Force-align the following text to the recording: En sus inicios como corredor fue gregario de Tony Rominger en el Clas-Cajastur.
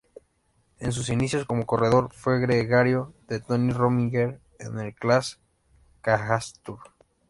En 0.79 0.93
sus 0.93 1.09
inicios 1.09 1.45
como 1.45 1.67
corredor 1.67 2.11
fue 2.11 2.39
gregario 2.39 3.13
de 3.27 3.39
Tony 3.39 3.71
Rominger 3.71 4.41
en 4.57 4.79
el 4.79 4.95
Clas-Cajastur. 4.95 6.79